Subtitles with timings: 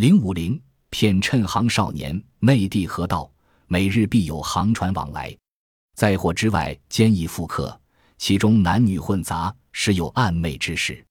[0.00, 0.58] 零五零
[0.88, 3.30] 骗趁行少年，内地河道
[3.66, 5.36] 每日必有航船往来，
[5.94, 7.78] 在货之外兼易复客，
[8.16, 11.04] 其中男女混杂，时有暧昧之事。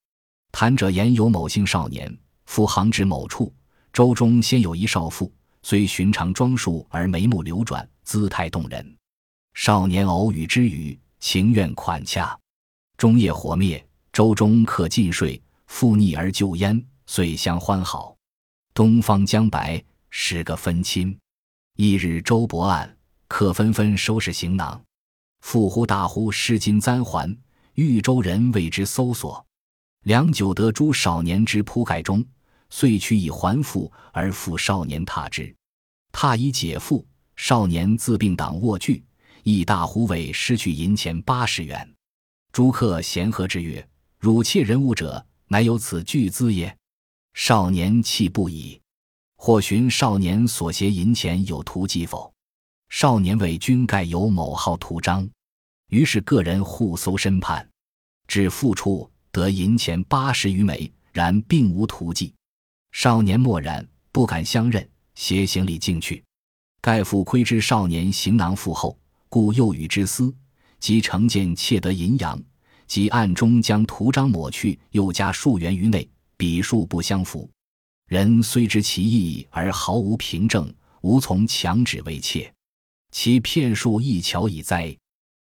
[0.52, 2.12] 谈者言有某姓少年，
[2.48, 3.54] 赴航至某处，
[3.94, 5.32] 舟中先有一少妇，
[5.62, 8.98] 虽寻常装束，而眉目流转，姿态动人。
[9.54, 12.36] 少年偶语之语，情愿款洽。
[12.98, 18.16] 中夜火灭，舟中客尽睡，复逆而就焉，遂相欢好。
[18.80, 21.14] 东方将白，是个分亲。
[21.76, 22.90] 一日舟泊岸，
[23.28, 24.82] 客纷纷收拾行囊。
[25.42, 27.38] 复呼大呼失金簪环，
[27.74, 29.46] 豫州人为之搜索。
[30.06, 32.26] 良久得诸少年之铺盖中，
[32.70, 35.54] 遂取以还父，而复少年踏之。
[36.14, 39.04] 踏以解父，少年自病党握具，
[39.44, 41.94] 亦大呼为失去银钱八十元。
[42.54, 43.86] 诸客咸和之曰
[44.18, 46.74] ：“汝窃人物者，乃有此巨资也。”
[47.42, 48.82] 少年气不已，
[49.38, 52.34] 或寻少年所携银钱有图迹否？
[52.90, 55.28] 少年谓君盖有某号图章，
[55.88, 57.68] 于是个人互搜申判，
[58.28, 62.34] 至复处得银钱八十余枚，然并无图迹。
[62.92, 66.22] 少年默然，不敢相认，携行李进去。
[66.82, 70.36] 盖复窥知少年行囊腹厚，故又与之私，
[70.82, 72.38] 即成见窃得银洋，
[72.86, 76.08] 即暗中将图章抹去，又加数元于内。
[76.40, 77.52] 笔数不相符，
[78.08, 82.50] 人虽知其意而毫无凭证，无从强指为窃。
[83.12, 84.96] 其骗术亦巧已哉！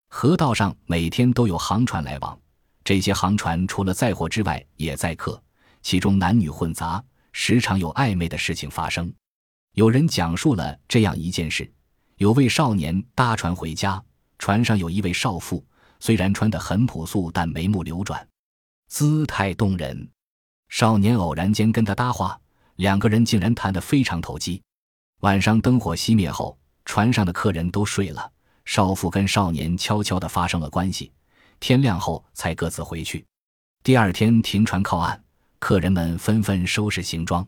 [0.08, 2.38] 河道上每天都有航船来往，
[2.84, 5.42] 这些航船除了载货之外，也载客，
[5.82, 9.12] 其中男女混杂，时常有暧昧的事情发生。
[9.72, 11.68] 有人讲述了这样一件事：
[12.18, 14.00] 有位少年搭船回家，
[14.38, 15.66] 船上有一位少妇，
[15.98, 18.24] 虽然穿得很朴素，但眉目流转，
[18.86, 20.08] 姿态动人。
[20.68, 22.38] 少年偶然间跟他搭话，
[22.76, 24.62] 两个人竟然谈得非常投机。
[25.20, 28.30] 晚上灯火熄灭后，船上的客人都睡了，
[28.64, 31.12] 少妇跟少年悄悄地发生了关系。
[31.60, 33.24] 天亮后才各自回去。
[33.82, 35.22] 第二天停船靠岸，
[35.58, 37.46] 客人们纷纷收拾行装。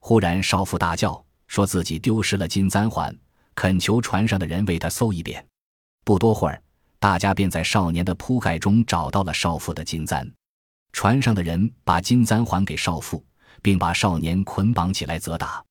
[0.00, 3.16] 忽然少妇大叫，说自己丢失了金簪环，
[3.54, 5.44] 恳求船上的人为他搜一遍。
[6.04, 6.62] 不多会儿，
[6.98, 10.30] 大家便在少年的铺盖中找到了少妇的金簪。
[10.98, 13.24] 船上的人把金簪还给少妇，
[13.62, 15.64] 并把少年捆绑起来责打。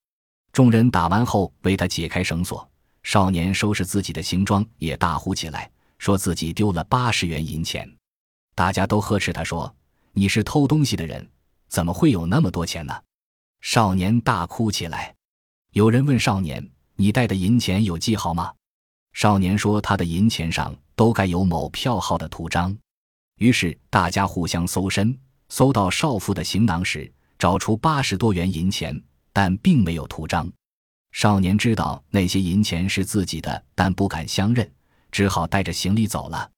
[0.53, 2.65] 众人打完后，为他解开绳索。
[3.03, 7.93] 少年收拾自己的行装，也大呼起来，说自己丢了八十元银钱。
[8.55, 9.75] 大家都呵斥他说
[10.15, 11.29] ：“你是偷东西的人，
[11.67, 12.95] 怎么会有那么多钱呢？”
[13.59, 15.13] 少年大哭起来。
[15.73, 18.53] 有人问少年：“你带的银钱有记号吗？”
[19.11, 22.73] 少年说：“他的银钱上都盖有某票号的图章。”
[23.37, 25.17] 于是大家互相搜身，
[25.49, 28.99] 搜到少妇的行囊时，找出八十多元银钱，
[29.31, 30.51] 但并没有图章。
[31.11, 34.69] 少年知道那些银钱是自己的，但不敢相认，
[35.11, 36.49] 只好带着行李走了。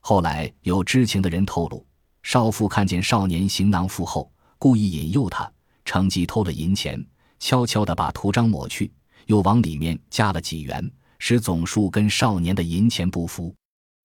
[0.00, 1.84] 后来有知情的人透露，
[2.22, 5.50] 少妇看见少年行囊负厚，故意引诱他，
[5.84, 7.04] 乘机偷了银钱，
[7.38, 8.90] 悄悄地把图章抹去，
[9.26, 13.54] 又往里面加了几元，使总数跟少年的银钱不符。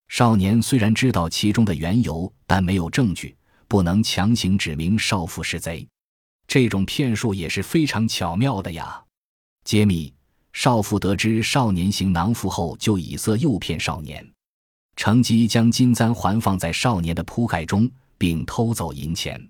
[0.08, 3.36] 少年虽然知道其中的缘由，但没有证据，
[3.68, 5.86] 不能强行指明少妇是贼。
[6.46, 9.02] 这种骗术也是非常巧妙的呀！
[9.64, 10.14] 揭秘：
[10.52, 14.24] 少妇得知少年行囊负后，就以色诱骗少年，
[14.94, 19.44] 乘机将金簪环放在少年的铺盖中，并偷走银钱。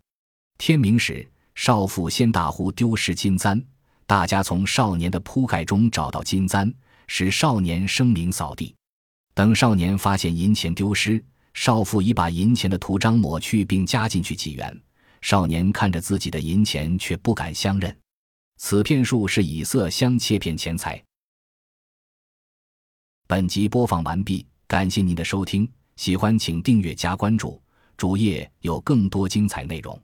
[0.56, 3.62] 天明时，少妇先大呼丢失金簪，
[4.06, 6.72] 大家从少年的铺盖中找到金簪，
[7.06, 8.74] 使少年声名扫地。
[9.36, 14.82] 等少年发现银钱丢失，少妇已把银钱的图章抹去，并加进去几元。
[15.20, 17.94] 少年看着自己的银钱，却不敢相认。
[18.56, 21.04] 此骗术是以色相切骗钱财。
[23.26, 27.60] 本集播放完毕，感谢您的收听，喜欢请订阅加关注，
[27.98, 30.00] 主页有更多精彩内容。